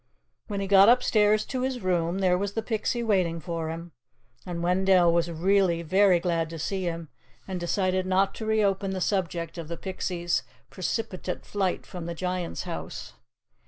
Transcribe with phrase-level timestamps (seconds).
[0.47, 3.91] When he got upstairs to his room, there was the Pixie waiting for him,
[4.47, 7.09] and Wendell was really very glad to see him,
[7.47, 10.41] and decided not to reopen the subject of the Pixie's
[10.71, 13.13] precipitate flight from the Giant's house.